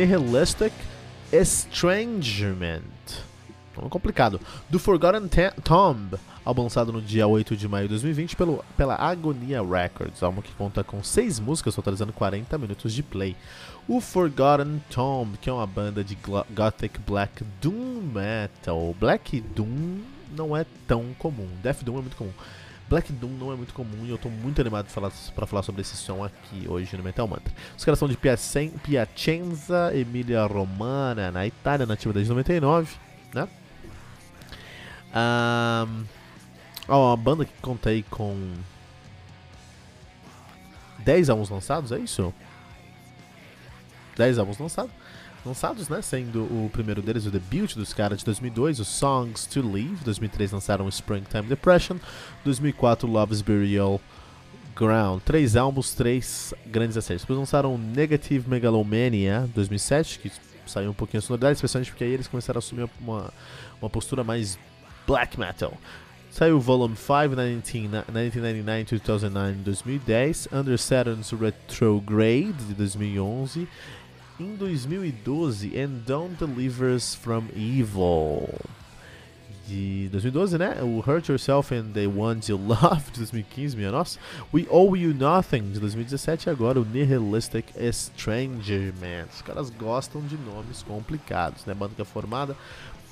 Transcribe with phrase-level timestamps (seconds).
[0.00, 0.72] Nihilistic
[1.30, 2.80] Estrangement.
[3.76, 4.40] Nome complicado.
[4.70, 5.28] Do Forgotten
[5.62, 10.40] Tomb, álbum lançado no dia 8 de maio de 2020 pelo, pela Agonia Records, álbum
[10.40, 13.36] que conta com 6 músicas, totalizando 40 minutos de play.
[13.86, 16.16] O Forgotten Tomb, que é uma banda de
[16.50, 18.96] gothic black doom metal.
[18.98, 19.98] Black doom
[20.34, 22.32] não é tão comum, Death doom é muito comum.
[22.90, 25.80] Black Doom não é muito comum e eu tô muito animado falar, pra falar sobre
[25.80, 27.54] esse som aqui hoje no Metal Mantra.
[27.78, 32.96] Os caras são de Piacenza, Emília Romana, na Itália, nativa desde 99,
[33.32, 33.48] né?
[35.14, 36.04] Um,
[36.88, 38.54] ó, uma banda que conta aí com
[40.98, 42.34] 10 álbuns lançados, é isso?
[44.16, 44.90] 10 álbuns lançados
[45.44, 46.02] lançados, né?
[46.02, 49.96] Sendo o primeiro deles o debut dos caras de 2002, o Songs to Leave.
[50.04, 51.96] 2003 lançaram Springtime Depression.
[52.44, 54.00] 2004 Love's Burial
[54.76, 55.20] Ground.
[55.22, 57.22] Três álbuns, três grandes acertos.
[57.22, 60.32] Depois lançaram Negative Megalomania 2007, que
[60.66, 63.32] saiu um pouquinho a sonoridade, especialmente porque aí eles começaram a assumir uma,
[63.80, 64.58] uma postura mais
[65.06, 65.76] black metal.
[66.30, 73.66] Saiu Volume 5, 1999 2009 2010, Under Saturn's Retrograde de 2011
[74.40, 78.48] em 2012, And Don't Deliver Us From Evil.
[79.68, 80.82] De 2012, né?
[80.82, 84.18] O Hurt Yourself and the Ones You Love, de 2015, minha nossa.
[84.52, 86.48] We Owe You Nothing, de 2017.
[86.48, 89.26] E agora o Nihilistic Stranger Man.
[89.32, 91.74] Os caras gostam de nomes complicados, né?
[91.74, 92.56] Banda que é formada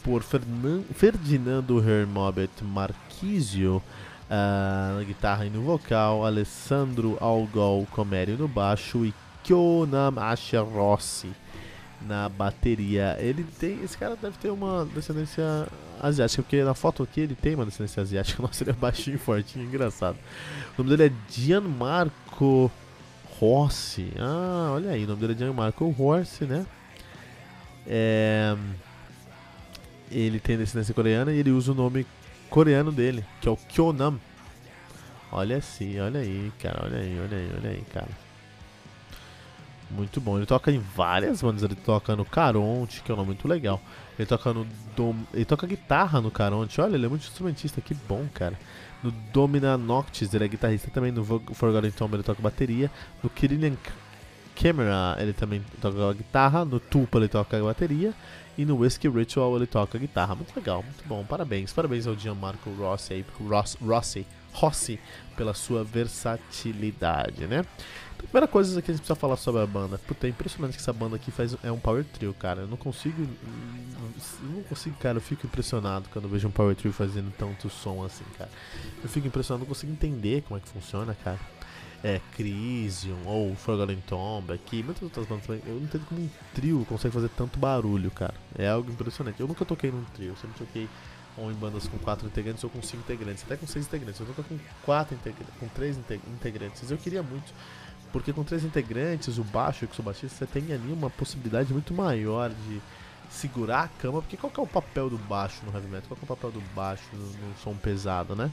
[0.02, 3.82] por Fernan Ferdinando Hermobet Marquisio
[4.28, 9.12] uh, na guitarra e no vocal, Alessandro Algol Comério no baixo e
[9.48, 11.30] Kyonam Asher Rossi
[12.02, 13.16] na bateria.
[13.18, 13.82] Ele tem.
[13.82, 15.66] Esse cara deve ter uma descendência
[15.98, 18.40] asiática, porque na foto aqui ele tem uma descendência asiática.
[18.44, 20.18] Nossa, ele é baixinho, fortinho, engraçado.
[20.76, 22.70] O nome dele é Gianmarco
[23.40, 24.12] Rossi.
[24.18, 26.66] Ah, olha aí, o nome dele é Gianmarco Rossi, né?
[27.86, 28.54] É,
[30.10, 32.06] ele tem descendência coreana e ele usa o nome
[32.50, 34.20] coreano dele, que é o Kyonam.
[35.32, 38.27] Olha assim, olha aí, cara, olha aí, olha aí, olha aí, cara.
[39.90, 40.36] Muito bom.
[40.36, 41.62] Ele toca em várias bandas.
[41.62, 43.80] Ele toca no Caronte, que é um nome muito legal.
[44.18, 44.66] Ele toca no
[44.96, 45.14] Dom...
[45.32, 46.80] Ele toca guitarra no Caronte.
[46.80, 47.80] Olha, ele é muito instrumentista.
[47.80, 48.58] Que bom, cara.
[49.02, 51.12] No Domina Noctis, ele é guitarrista também.
[51.12, 52.90] No Forgotten Tomb, ele toca bateria.
[53.22, 53.76] No Kirillian
[54.60, 56.64] Camera, ele também toca guitarra.
[56.64, 58.12] No Tupa, ele toca bateria.
[58.56, 60.34] E no Whiskey Ritual, ele toca guitarra.
[60.34, 61.24] Muito legal, muito bom.
[61.24, 61.72] Parabéns.
[61.72, 63.24] Parabéns ao Gianmarco Rossi aí.
[63.48, 64.26] Ross, Rossi,
[64.58, 64.98] Rossi
[65.36, 67.64] pela sua versatilidade, né?
[68.18, 69.96] Primeira coisa que a gente precisa falar sobre a banda.
[69.98, 72.62] Puta, é impressionante que essa banda aqui faz, é um power trio, cara.
[72.62, 73.22] Eu não consigo.
[73.22, 75.18] Eu não consigo, cara.
[75.18, 78.50] Eu fico impressionado quando vejo um power trio fazendo tanto som assim, cara.
[79.02, 81.38] Eu fico impressionado, não consigo entender como é que funciona, cara.
[82.02, 85.62] É, Crisium ou Forgotten Tomb aqui, muitas outras bandas também.
[85.64, 88.34] Eu não entendo como um trio consegue fazer tanto barulho, cara.
[88.58, 89.38] É algo impressionante.
[89.38, 90.88] Eu nunca toquei num trio, eu sempre toquei
[91.38, 94.20] ou em bandas com quatro integrantes ou com cinco integrantes, até com seis integrantes.
[94.20, 96.90] Eu nunca com quatro integrantes, com três integrantes.
[96.90, 97.52] Eu queria muito
[98.12, 101.92] porque com três integrantes, o baixo e o baixista, você tem ali uma possibilidade muito
[101.92, 102.80] maior de
[103.30, 104.22] segurar a cama.
[104.22, 106.08] Porque qual que é o papel do baixo no heavy metal?
[106.08, 108.50] Qual que é o papel do baixo no, no som pesado, né?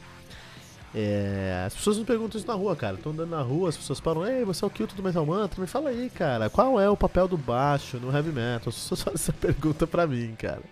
[0.94, 2.98] É, as pessoas me perguntam isso na rua, cara.
[2.98, 5.60] Tô andando na rua, as pessoas param, ei, você é o Kilton do Metal Mantra?
[5.62, 8.70] Me fala aí, cara, qual é o papel do baixo no heavy metal?
[8.70, 10.64] As pessoas fazem essa pergunta pra mim, cara.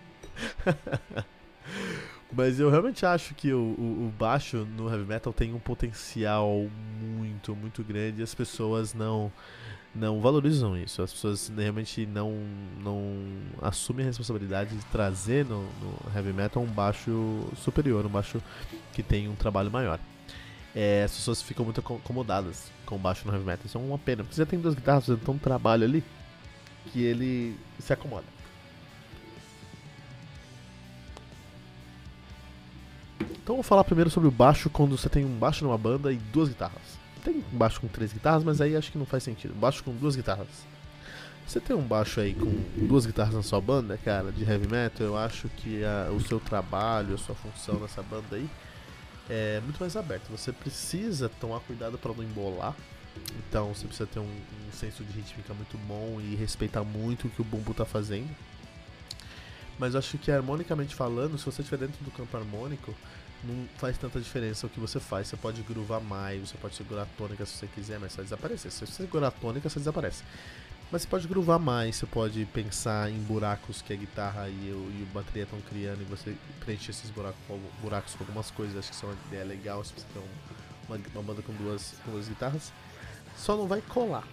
[2.36, 6.68] Mas eu realmente acho que o, o, o, baixo no heavy metal tem um potencial
[7.00, 9.30] muito, muito grande e as pessoas não
[9.94, 11.00] não valorizam isso.
[11.02, 12.32] As pessoas realmente não,
[12.82, 13.24] não
[13.62, 18.42] assumem a responsabilidade de trazer no, no heavy metal um baixo superior, um baixo
[18.92, 20.00] que tem um trabalho maior.
[20.74, 23.66] É, as pessoas ficam muito acomodadas com o baixo no heavy metal.
[23.66, 26.02] Isso é uma pena, porque você já tem duas guitarras fazendo tão trabalho ali
[26.92, 28.26] que ele se acomoda.
[33.44, 36.16] Então vou falar primeiro sobre o baixo quando você tem um baixo numa banda e
[36.16, 36.98] duas guitarras.
[37.22, 39.54] Tem um baixo com três guitarras, mas aí acho que não faz sentido.
[39.54, 40.48] Baixo com duas guitarras.
[41.46, 42.50] Você tem um baixo aí com
[42.86, 46.40] duas guitarras na sua banda, cara, de heavy metal, eu acho que a, o seu
[46.40, 48.48] trabalho, a sua função nessa banda aí
[49.28, 50.24] é muito mais aberta.
[50.30, 52.74] Você precisa tomar cuidado para não embolar,
[53.46, 57.30] Então você precisa ter um, um senso de rítmica muito bom e respeitar muito o
[57.30, 58.34] que o bumbo está fazendo.
[59.78, 62.94] Mas acho que harmonicamente falando, se você estiver dentro do campo harmônico,
[63.42, 65.28] não faz tanta diferença o que você faz.
[65.28, 68.70] Você pode groovar mais, você pode segurar a tônica se você quiser, mas vai desaparecer.
[68.70, 70.22] Se você segurar a tônica, você desaparece.
[70.90, 74.90] Mas você pode groovar mais, você pode pensar em buracos que a guitarra e, o,
[74.92, 77.40] e o bateria estão criando e você preencher esses buracos,
[77.82, 78.76] buracos com algumas coisas.
[78.76, 80.22] Acho que isso é uma ideia legal se você tem
[80.88, 82.72] uma, uma banda com duas, duas guitarras.
[83.36, 84.26] Só não vai colar.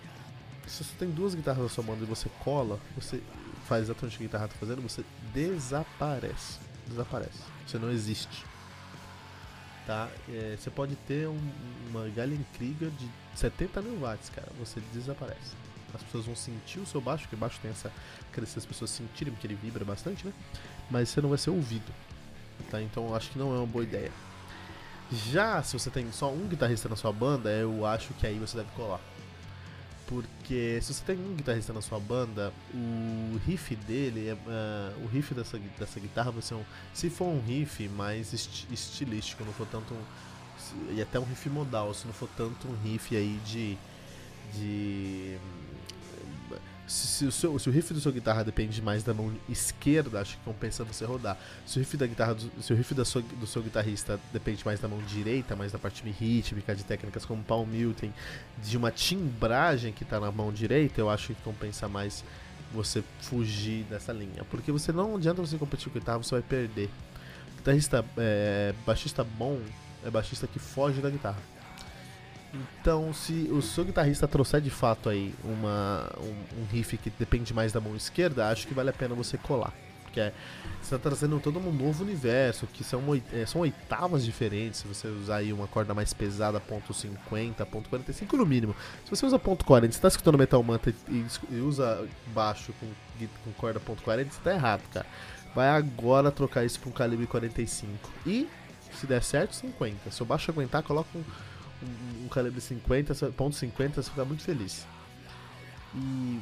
[0.68, 3.22] Se você tem duas guitarras na sua banda e você cola, você
[3.71, 5.01] faz exatamente o que a guitarra está fazendo, você
[5.33, 6.59] desaparece.
[6.89, 7.39] Desaparece.
[7.65, 8.44] Você não existe.
[9.88, 10.09] Tá?
[10.27, 11.39] É, você pode ter um,
[11.89, 12.03] uma
[12.57, 14.50] Krieger de 70 mil watts, cara.
[14.59, 15.56] Você desaparece.
[15.94, 17.89] As pessoas vão sentir o seu baixo, porque baixo tem essa.
[18.45, 20.33] se as pessoas sentirem, porque ele vibra bastante, né?
[20.89, 21.94] Mas você não vai ser ouvido.
[22.69, 22.81] Tá?
[22.81, 24.12] Então acho que não é uma boa ideia.
[25.31, 28.57] Já se você tem só um guitarrista na sua banda, eu acho que aí você
[28.57, 29.00] deve colar.
[30.12, 35.08] Porque se você tem um guitarrista na sua banda, o riff dele, é, uh, o
[35.08, 36.66] riff dessa, dessa guitarra vai ser um.
[36.94, 40.02] Se for um riff mais esti estilístico, não for tanto um.
[40.94, 43.78] E até um riff modal, se não for tanto um riff aí de.
[44.54, 45.38] de
[46.88, 50.19] se, se, o seu, se, o riff da sua guitarra depende mais da mão esquerda,
[50.19, 51.38] acho que compensa você rodar.
[51.66, 54.66] Se o riff da guitarra do, se o riff da sua, do seu guitarrista depende
[54.66, 58.12] mais da mão direita, mais da parte rítmica, de técnicas como Paul Milton,
[58.63, 62.24] de uma timbragem que está na mão direita, eu acho que compensa mais
[62.74, 64.44] você fugir dessa linha.
[64.50, 66.89] Porque você não adianta você competir com guitarra, você vai perder.
[67.57, 69.60] Guitarrista é, baixista bom
[70.04, 71.39] é baixista que foge da guitarra.
[72.53, 77.53] Então, se o seu guitarrista trouxer de fato aí uma, um, um, riff que depende
[77.53, 79.74] mais da mão esquerda, acho que vale a pena você colar.
[80.03, 80.33] Porque é,
[80.81, 83.01] você está trazendo todo um novo universo, que são,
[83.31, 84.81] é, são oitavas diferentes.
[84.81, 88.75] Se você usar aí uma corda mais pesada, ponto .50, ponto .45 no mínimo.
[89.06, 92.88] Se você usa ponto .40, você está escutando Metal Manta e, e, usa baixo com,
[93.45, 95.06] com corda ponto .40, você está errado, cara.
[95.56, 98.09] Vai agora trocar isso para um calibre 45.
[98.25, 98.50] E,
[98.94, 100.12] se der certo, 50.
[100.12, 101.24] Se o baixo aguentar, coloca um
[101.83, 104.86] um, um calibre 50, ponto .50, você fica muito feliz.
[105.95, 106.39] E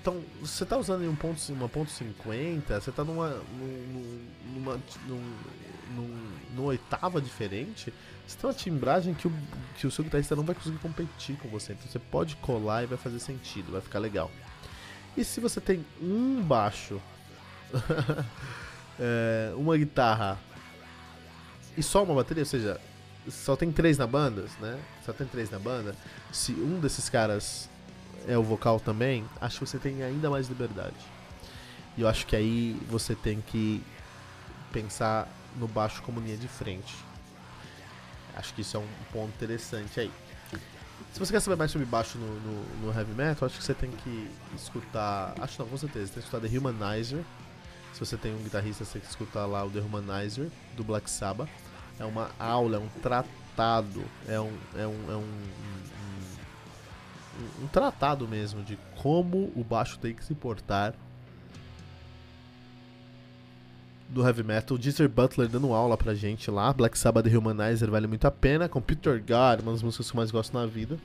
[0.00, 3.38] então, você está usando um ponto, uma ponto .50, você está numa
[4.54, 6.08] numa, numa,
[6.54, 7.92] numa, oitava diferente,
[8.26, 9.32] você tem uma timbragem que o,
[9.76, 11.74] que o seu guitarrista não vai conseguir competir com você.
[11.74, 14.30] Então você pode colar e vai fazer sentido, vai ficar legal.
[15.14, 16.98] E se você tem um baixo,
[18.98, 20.38] é, uma guitarra
[21.76, 22.80] e só uma bateria, ou seja,
[23.28, 24.78] só tem três na banda, né?
[25.04, 25.94] Só tem três na banda.
[26.32, 27.68] Se um desses caras
[28.26, 30.96] é o vocal também, acho que você tem ainda mais liberdade.
[31.96, 33.82] E eu acho que aí você tem que
[34.72, 36.94] pensar no baixo como linha de frente.
[38.36, 40.10] Acho que isso é um ponto interessante aí.
[41.12, 43.74] Se você quer saber mais sobre baixo no, no, no heavy metal, acho que você
[43.74, 45.34] tem que escutar.
[45.40, 47.24] Acho não, com certeza, tem que escutar The Humanizer.
[47.92, 51.10] Se você tem um guitarrista, você tem que escutar lá o The Humanizer do Black
[51.10, 51.50] Sabbath
[52.00, 55.28] é uma aula, é um tratado, é um, é um, é um,
[57.60, 60.94] um, um tratado mesmo de como o baixo tem que se portar
[64.08, 68.08] do heavy metal, Deezer Butler dando aula pra gente lá, Black Sabbath The Humanizer vale
[68.08, 70.98] muito a pena, Computer God, uma das músicas que eu mais gosto na vida.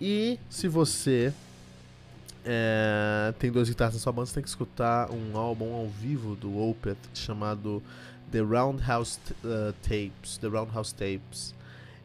[0.00, 1.32] E se você
[2.44, 6.36] é, tem duas guitarras na sua banda, você tem que escutar um álbum ao vivo
[6.36, 7.82] do Opeth chamado
[8.30, 11.54] The Roundhouse uh, Tapes, The Roundhouse Tapes.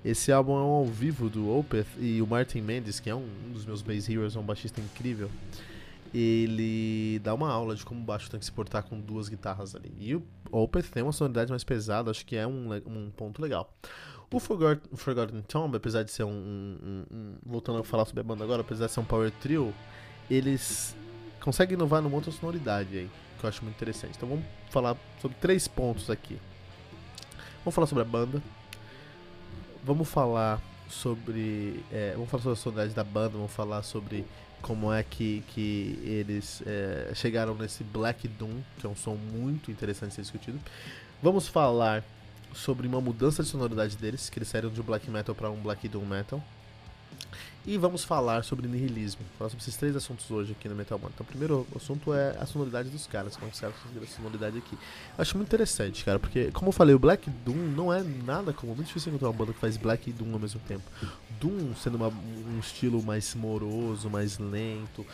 [0.03, 3.27] Esse álbum é um ao vivo do Opeth e o Martin Mendes, que é um,
[3.47, 5.29] um dos meus bass heroes, é um baixista incrível.
[6.13, 9.75] Ele dá uma aula de como o baixo tem que se portar com duas guitarras
[9.75, 9.93] ali.
[9.99, 13.71] E o Opeth tem uma sonoridade mais pesada, acho que é um, um ponto legal.
[14.33, 18.23] O Forgotten, Forgotten Tomb, apesar de ser um, um, um, Voltando a falar sobre a
[18.23, 19.73] banda agora, apesar de ser um power trio,
[20.29, 20.95] eles
[21.41, 23.09] conseguem inovar numa outra sonoridade aí
[23.41, 24.13] que eu acho muito interessante.
[24.15, 26.39] Então vamos falar sobre três pontos aqui.
[27.65, 28.41] Vamos falar sobre a banda.
[29.83, 31.83] Vamos falar sobre.
[31.91, 34.25] É, vamos falar sobre a sonoridade da banda, vamos falar sobre
[34.62, 39.71] como é que, que eles é, chegaram nesse Black Doom, que é um som muito
[39.71, 40.60] interessante de ser discutido.
[41.21, 42.03] Vamos falar
[42.53, 45.62] sobre uma mudança de sonoridade deles, que eles saíram de um black metal para um
[45.62, 46.43] black doom metal.
[47.65, 49.21] E vamos falar sobre nihilismo.
[49.38, 51.09] Falar sobre esses três assuntos hoje aqui no Metal Man.
[51.13, 53.38] Então, o primeiro assunto é a sonoridade dos caras.
[53.38, 54.73] Como serve a sonoridade aqui?
[54.73, 58.51] Eu acho muito interessante, cara, porque, como eu falei, o Black Doom não é nada
[58.51, 58.73] comum.
[58.73, 60.83] Muito difícil encontrar uma banda que faz Black e Doom ao mesmo tempo.
[61.39, 65.05] Doom sendo uma, um estilo mais moroso, mais lento.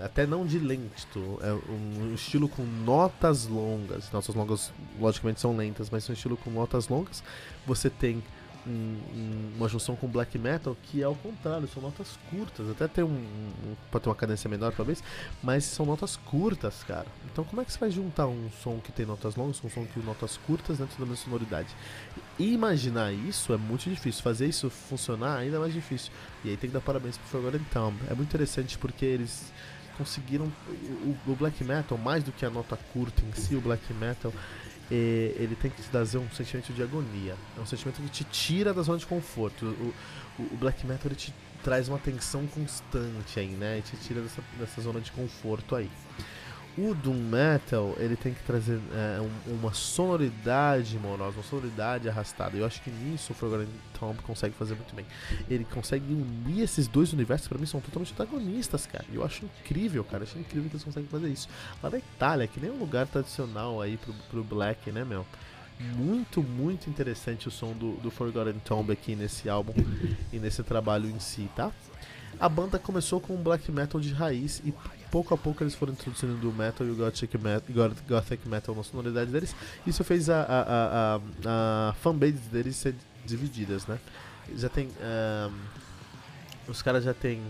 [0.00, 4.08] Até não de lento, é um estilo com notas longas.
[4.12, 7.24] Notas longas, logicamente, são lentas, mas é um estilo com notas longas.
[7.66, 8.22] Você tem
[8.66, 12.68] um, uma junção com black metal que é ao contrário, são notas curtas.
[12.70, 15.02] Até tem um, um pode ter uma cadência menor talvez,
[15.42, 17.06] mas são notas curtas, cara.
[17.32, 19.70] Então como é que você vai juntar um som que tem notas longas com um
[19.70, 21.68] som que tem notas curtas dentro da mesma sonoridade?
[22.38, 26.12] E imaginar isso é muito difícil, fazer isso funcionar ainda é mais difícil.
[26.44, 27.96] E aí tem que dar parabéns pro Forgotten Tomb.
[28.08, 29.52] É muito interessante porque eles
[30.00, 33.92] conseguiram o, o black metal mais do que a nota curta em si, o black
[33.92, 34.32] metal
[34.94, 37.36] ele tem que te trazer um sentimento de agonia.
[37.56, 39.66] É um sentimento que te tira da zona de conforto.
[39.66, 41.32] O, o, o black metal ele te
[41.62, 43.78] traz uma tensão constante aí, né?
[43.78, 45.90] E te tira dessa, dessa zona de conforto aí.
[46.78, 52.56] O Doom Metal, ele tem que trazer é, um, uma sonoridade morosa, uma sonoridade arrastada.
[52.56, 55.04] Eu acho que nisso o Forgotten Tomb consegue fazer muito bem.
[55.48, 59.04] Ele consegue unir esses dois universos, para mim são totalmente antagonistas, cara.
[59.12, 60.22] Eu acho incrível, cara.
[60.22, 61.48] Eu acho incrível que eles conseguem fazer isso.
[61.82, 65.26] Lá na Itália, que nem um lugar tradicional aí pro, pro Black, né, meu?
[65.96, 69.72] Muito, muito interessante o som do, do Forgotten Tomb aqui nesse álbum
[70.32, 71.72] e nesse trabalho em si, tá?
[72.38, 74.72] A banda começou com um black metal de raiz e
[75.10, 78.82] pouco a pouco eles foram introduzindo o metal e o gothic metal, gothic metal na
[78.82, 79.54] sonoridade deles.
[79.86, 81.20] Isso fez a, a, a,
[81.90, 82.94] a, fanbase deles ser
[83.26, 83.98] divididas, né?
[84.56, 84.88] Já tem.
[84.88, 85.52] Um,
[86.68, 87.42] os caras já tem.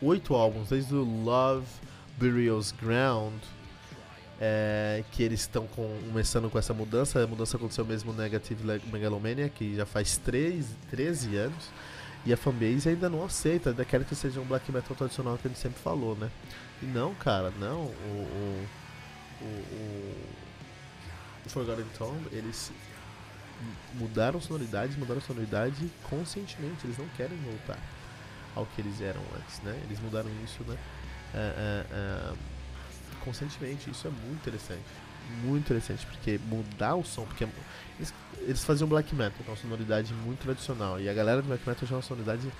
[0.00, 1.66] Oito álbuns, desde o Love
[2.18, 3.40] Burial's Ground.
[4.44, 7.22] É, que eles estão começando com essa mudança.
[7.22, 11.70] A mudança aconteceu mesmo no Negative Megalomania, que já faz 3, 13 anos.
[12.24, 15.60] E a fanbase ainda não aceita, quer que seja um black metal tradicional que gente
[15.60, 16.30] sempre falou, né?
[16.80, 17.80] E não, cara, não.
[17.80, 18.66] O,
[19.40, 20.14] o, o,
[21.44, 22.70] o Forgotten Tomb, eles
[23.94, 26.84] mudaram sonoridade, mudaram sonoridade conscientemente.
[26.84, 27.78] Eles não querem voltar
[28.54, 29.80] ao que eles eram antes, né?
[29.84, 30.76] Eles mudaram isso, né?
[31.34, 32.38] Uh, uh, uh,
[33.24, 33.90] conscientemente.
[33.90, 34.82] Isso é muito interessante.
[35.44, 37.44] Muito interessante, porque mudar o som, porque
[37.98, 41.00] eles, eles faziam black metal, que é uma sonoridade muito tradicional.
[41.00, 42.50] E a galera do black metal já é uma sonoridade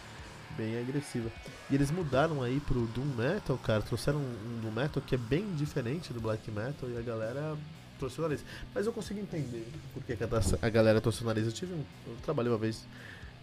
[0.56, 1.30] bem agressiva.
[1.70, 5.54] E eles mudaram aí pro Doom Metal, cara, trouxeram um, Doom Metal que é bem
[5.54, 7.56] diferente do Black Metal e a galera
[7.98, 8.44] trouxe o nariz.
[8.74, 11.46] Mas eu consigo entender por que a, a galera trouxe o nariz.
[11.46, 11.84] Eu tive um.
[12.06, 12.84] Eu trabalhei uma vez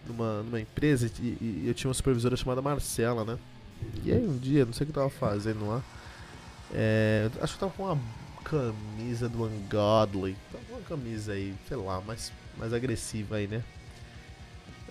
[0.06, 3.38] numa, numa empresa e, e, eu tinha uma supervisora chamada Marcela, né?
[4.04, 5.82] E aí um dia, não sei o que eu tava fazendo lá.
[6.72, 7.98] É, acho que eu tava com uma
[8.44, 10.36] camisa do Ungodly.
[10.70, 13.62] Uma camisa aí, sei lá, mais, mais agressiva aí, né?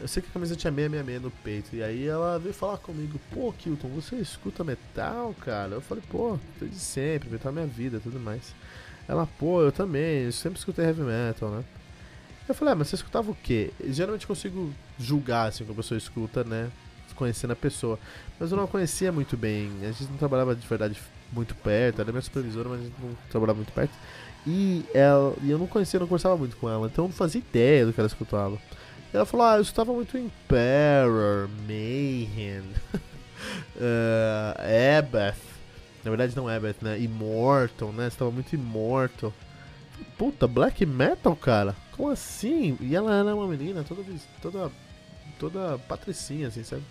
[0.02, 1.76] Eu sei que a camisa tinha 666 no peito.
[1.76, 5.74] E aí ela veio falar comigo, pô, Kilton, você escuta metal, cara?
[5.74, 8.54] Eu falei, pô, desde sempre, metal é minha vida tudo mais.
[9.08, 11.64] Ela, pô, eu também, eu sempre escutei heavy metal, né?
[12.48, 13.72] Eu falei, ah, mas você escutava o quê?
[13.90, 16.72] Geralmente consigo julgar, assim, como a pessoa escuta, né?
[17.16, 18.00] Conhecendo a pessoa.
[18.40, 19.70] Mas eu não a conhecia muito bem.
[19.82, 20.98] A gente não trabalhava de verdade
[21.32, 23.94] muito perto, era minha supervisora, mas a gente não trabalhava muito perto.
[24.48, 27.40] E, ela, e eu não conhecia, não conversava muito com ela, então eu não fazia
[27.40, 28.58] ideia do que ela escutava.
[29.14, 32.64] E ela falou: Ah, eu escutava muito Emperor, Mayhem,
[33.76, 34.54] uh,
[34.98, 35.38] Abath.
[36.04, 37.00] Na verdade, não Abath, né?
[37.00, 38.08] Immortal, né?
[38.08, 39.34] Estava muito Immortal.
[40.18, 41.76] Puta, black metal, cara?
[41.92, 42.78] Como assim?
[42.80, 44.04] E ela era uma menina toda,
[44.42, 44.72] toda,
[45.38, 46.84] toda patricinha, assim, sabe?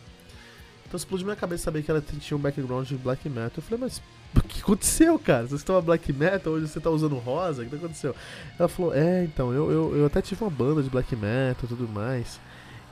[0.87, 3.52] Então explodiu minha cabeça saber que ela tinha um background de black metal.
[3.57, 4.02] Eu falei, mas
[4.37, 5.47] o que aconteceu, cara?
[5.47, 8.14] Você estava black metal, hoje você está usando rosa, o que aconteceu?
[8.58, 11.66] Ela falou, é, então, eu, eu, eu até tive uma banda de black metal e
[11.66, 12.38] tudo mais.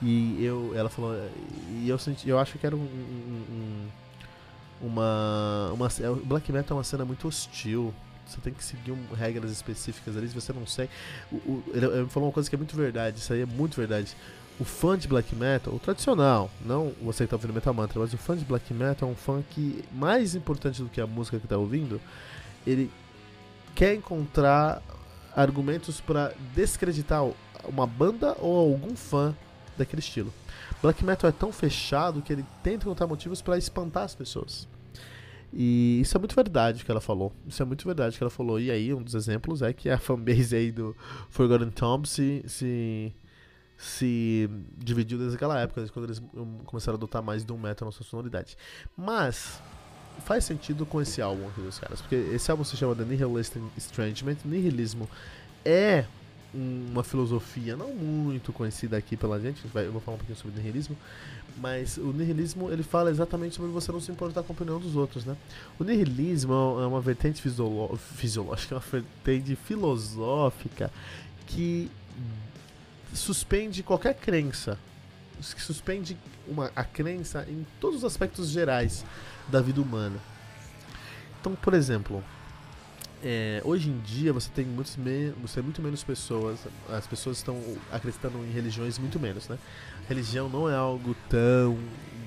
[0.02, 1.14] E eu, ela falou,
[1.70, 3.86] e eu senti, eu acho que era um, um,
[4.80, 7.94] uma, uma, é, black metal é uma cena muito hostil.
[8.26, 10.90] Você tem que seguir um, regras específicas ali, se você não segue.
[11.30, 13.76] O, o, ele, ele falou uma coisa que é muito verdade, isso aí é muito
[13.76, 14.16] verdade
[14.58, 18.12] o fã de black metal, o tradicional, não você que está ouvindo Metal Mantra, mas
[18.12, 21.38] o fã de black metal é um fã que, mais importante do que a música
[21.38, 22.00] que está ouvindo,
[22.66, 22.90] ele
[23.74, 24.82] quer encontrar
[25.34, 27.22] argumentos para descreditar
[27.68, 29.34] uma banda ou algum fã
[29.76, 30.32] daquele estilo.
[30.82, 34.66] Black metal é tão fechado que ele tenta encontrar motivos para espantar as pessoas.
[35.52, 37.32] E isso é muito verdade que ela falou.
[37.46, 38.58] Isso é muito verdade que ela falou.
[38.60, 40.94] E aí, um dos exemplos é que a fanbase aí do
[41.30, 43.12] Forgotten Tomb se, se
[43.76, 46.22] se dividiu desde aquela época, desde quando eles
[46.64, 48.56] começaram a adotar mais do metal na sua sonoridade.
[48.96, 49.60] Mas
[50.24, 53.62] faz sentido com esse álbum aqui dos caras, porque esse álbum se chama The Nihilistic
[53.76, 54.36] Estrangement.
[54.44, 55.08] Nihilismo
[55.64, 56.06] é
[56.54, 60.96] uma filosofia não muito conhecida aqui pela gente, eu vou falar um pouquinho sobre nihilismo,
[61.58, 64.96] mas o nihilismo ele fala exatamente sobre você não se importar com a opinião dos
[64.96, 65.36] outros, né?
[65.78, 70.90] O nihilismo é uma vertente fisiológica, é uma vertente filosófica
[71.46, 71.90] que
[73.12, 74.78] suspende qualquer crença.
[75.54, 76.16] Que suspende
[76.48, 79.04] uma, a crença em todos os aspectos gerais
[79.48, 80.18] da vida humana.
[81.40, 82.24] Então, por exemplo,
[83.22, 87.38] é, hoje em dia você tem, muitos me você tem muito menos pessoas, as pessoas
[87.38, 87.60] estão
[87.90, 89.58] acreditando em religiões muito menos, né?
[90.08, 91.78] Religião não é algo tão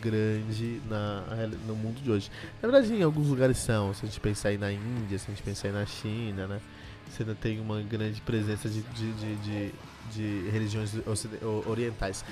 [0.01, 1.23] grande na,
[1.67, 2.31] no mundo de hoje.
[2.61, 5.29] Na verdade, em alguns lugares são, se a gente pensar aí na Índia, se a
[5.29, 6.61] gente pensar aí na China, né?
[7.09, 9.71] Você ainda tem uma grande presença de, de, de, de,
[10.11, 10.91] de religiões
[11.65, 12.23] orientais.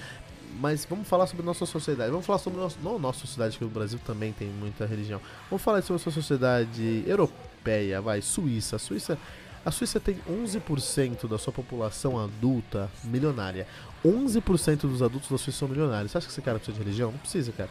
[0.59, 2.09] Mas vamos falar sobre nossa sociedade.
[2.09, 5.21] Vamos falar sobre nosso, não nossa sociedade, que o Brasil também tem muita religião.
[5.49, 8.77] Vamos falar sobre a sua sociedade europeia, vai, Suíça.
[8.77, 9.17] A Suíça,
[9.65, 13.67] a Suíça tem 11% da sua população adulta milionária.
[14.05, 16.11] 11% dos adultos da Suíça são milionários.
[16.11, 17.11] Você acha que esse cara precisa de religião?
[17.11, 17.69] Não precisa, cara.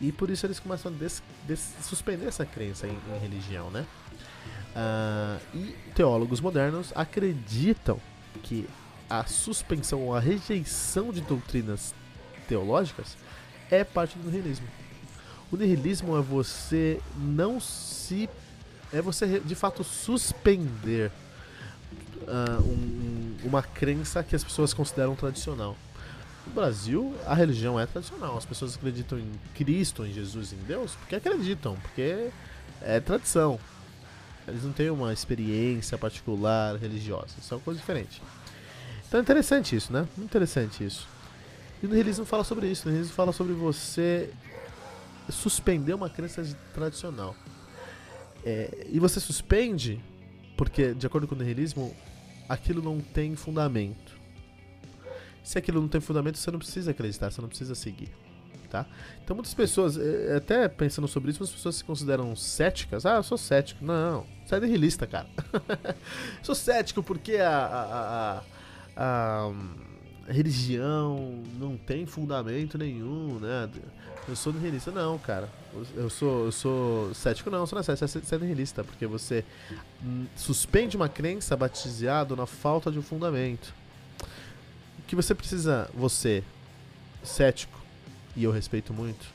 [0.00, 3.86] E por isso eles começam a des, des, suspender essa crença em, em religião, né?
[4.70, 7.98] Uh, e teólogos modernos acreditam
[8.42, 8.68] que
[9.08, 11.92] a suspensão ou a rejeição de doutrinas
[12.46, 13.16] teológicas
[13.70, 14.66] é parte do nihilismo.
[15.50, 18.28] O nihilismo é você não se.
[18.92, 21.10] é você de fato suspender
[22.22, 25.76] uh, um, uma crença que as pessoas consideram tradicional.
[26.46, 28.36] No Brasil, a religião é tradicional.
[28.38, 32.30] As pessoas acreditam em Cristo, em Jesus, em Deus, porque acreditam, porque
[32.80, 33.58] é tradição.
[34.48, 37.34] Eles não têm uma experiência particular religiosa.
[37.40, 38.22] Isso é uma coisa diferente.
[39.06, 40.06] Então é interessante isso, né?
[40.16, 41.08] Muito interessante isso.
[41.82, 42.86] E no nihilismo fala sobre isso.
[42.86, 44.30] No nihilismo fala sobre você
[45.28, 46.42] suspender uma crença
[46.74, 47.34] tradicional.
[48.44, 50.00] É, e você suspende
[50.56, 51.94] porque, de acordo com o nihilismo,
[52.48, 54.18] aquilo não tem fundamento.
[55.42, 58.10] Se aquilo não tem fundamento, você não precisa acreditar, você não precisa seguir.
[58.70, 58.86] Tá?
[59.24, 63.04] Então muitas pessoas, é, até pensando sobre isso, muitas pessoas se consideram céticas.
[63.04, 63.84] Ah, eu sou cético.
[63.84, 65.26] Não, você é nihilista, cara.
[66.40, 68.42] sou cético porque a, a,
[68.96, 69.52] a,
[70.28, 73.68] a religião não tem fundamento nenhum, né?
[74.28, 75.48] Eu sou nihilista, não, cara.
[75.96, 79.44] Eu sou, eu sou cético, não, sou não é cético, você é nihilista, porque você
[80.36, 83.74] suspende uma crença batizado na falta de um fundamento.
[85.00, 86.44] O que você precisa, você,
[87.24, 87.79] cético,
[88.36, 89.26] e eu respeito muito,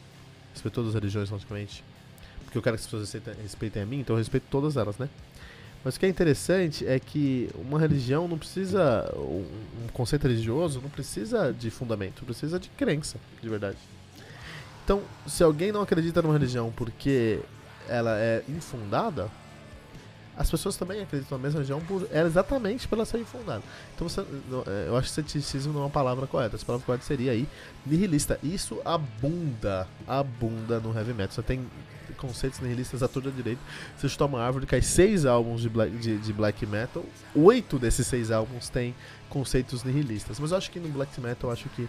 [0.54, 1.84] respeito todas as religiões, logicamente,
[2.44, 5.10] porque eu quero que as pessoas respeitem a mim, então eu respeito todas elas, né?
[5.84, 9.08] Mas o que é interessante é que uma religião não precisa.
[9.16, 13.78] Um conceito religioso não precisa de fundamento, precisa de crença, de verdade.
[14.84, 17.40] Então, se alguém não acredita numa religião porque
[17.88, 19.30] ela é infundada,
[20.38, 23.64] as pessoas também acreditam na mesma religião por, é exatamente pela ser infundada.
[23.96, 26.56] Então você, é, eu acho que ceticismo não é uma palavra correta.
[26.56, 27.48] Essa palavra correta seria aí
[27.86, 28.40] nihilista.
[28.44, 31.34] Isso abunda, abunda no heavy metal.
[31.34, 31.66] Você tem
[32.18, 33.62] conceitos nihilistas a toda direita.
[33.98, 37.04] Você chutar uma árvore, cai seis álbuns de black, de, de black metal.
[37.34, 38.94] Oito desses seis álbuns têm
[39.30, 40.40] conceitos nihilistas.
[40.40, 41.88] Mas eu acho que no black metal, eu acho que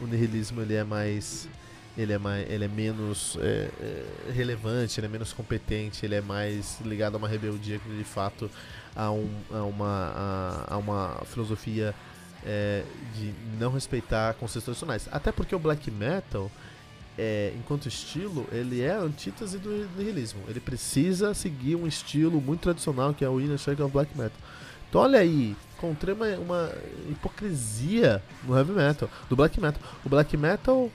[0.00, 1.48] o nihilismo ele é mais
[1.96, 6.20] ele é, mais, ele é menos é, é, relevante, ele é menos competente, ele é
[6.20, 8.50] mais ligado a uma rebeldia que de fato
[8.94, 11.94] a, um, a, uma, a, a uma filosofia
[12.44, 12.82] é,
[13.14, 15.08] de não respeitar conceitos tradicionais.
[15.12, 16.50] Até porque o black metal
[17.16, 20.40] é, enquanto estilo, ele é a antítese do nihilismo.
[20.48, 24.36] Ele precisa seguir um estilo muito tradicional que é o Inner Circle of Black Metal.
[24.88, 26.72] Então olha aí, encontrei uma, uma,
[27.08, 29.82] hipocrisia no heavy metal, do black metal.
[30.04, 30.90] O black metal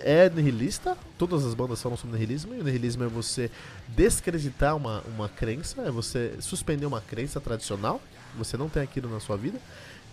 [0.00, 3.50] é nihilista, todas as bandas falam sobre nihilismo, e o nihilismo é você
[3.88, 8.00] descreditar uma, uma crença, é você suspender uma crença tradicional,
[8.36, 9.58] você não tem aquilo na sua vida,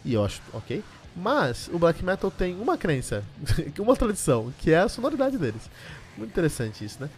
[0.04, 0.84] e eu acho ok.
[1.16, 3.24] Mas o black metal tem uma crença,
[3.78, 5.70] uma tradição, que é a sonoridade deles.
[6.18, 7.10] Muito interessante isso, né?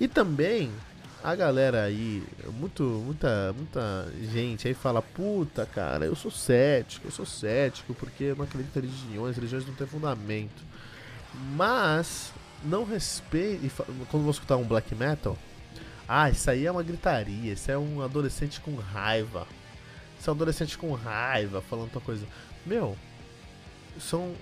[0.00, 0.70] E também
[1.22, 2.22] a galera aí,
[2.58, 8.24] muito, muita, muita gente aí fala, puta cara, eu sou cético, eu sou cético porque
[8.24, 10.62] eu não acredito em religiões, religiões não têm fundamento.
[11.34, 12.32] Mas
[12.64, 13.70] não respeite.
[14.10, 15.36] Quando vou escutar um black metal,
[16.08, 19.46] ah, isso aí é uma gritaria, isso é um adolescente com raiva.
[20.18, 22.26] Isso é um adolescente com raiva falando outra coisa.
[22.66, 22.96] Meu,
[23.98, 24.34] são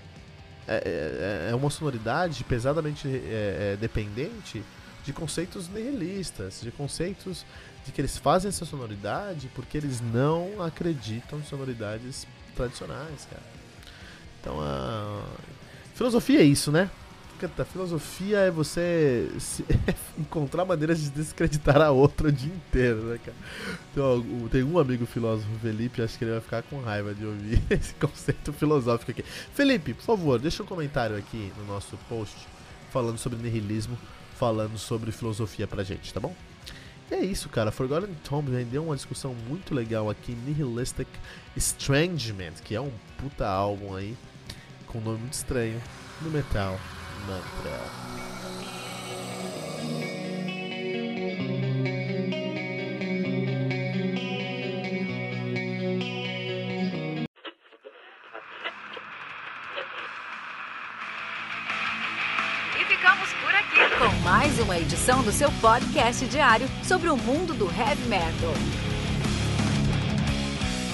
[0.68, 4.62] é, é, é uma sonoridade pesadamente é, é, dependente
[5.04, 7.44] de conceitos nihilistas, de conceitos
[7.84, 13.42] de que eles fazem essa sonoridade porque eles não acreditam em sonoridades tradicionais, cara.
[14.40, 15.24] Então a
[16.00, 16.88] filosofia é isso, né?
[17.58, 19.64] A filosofia é você se,
[20.18, 23.36] encontrar maneiras de descreditar a outra o dia inteiro, né, cara?
[23.92, 27.62] Então, tem um amigo filósofo, Felipe, acho que ele vai ficar com raiva de ouvir
[27.68, 29.22] esse conceito filosófico aqui.
[29.52, 32.36] Felipe, por favor, deixa um comentário aqui no nosso post
[32.90, 33.98] falando sobre nihilismo,
[34.36, 36.34] falando sobre filosofia pra gente, tá bom?
[37.10, 37.70] E é isso, cara.
[37.70, 41.08] Forgotten Tomb rendeu uma discussão muito legal aqui, Nihilistic
[41.54, 44.16] Estrangement, que é um puta álbum aí,
[44.90, 45.80] com um nome muito estranho
[46.20, 46.78] no metal
[47.26, 48.20] mantra.
[65.10, 68.89] edição do seu podcast diário sobre o mundo do heavy metal.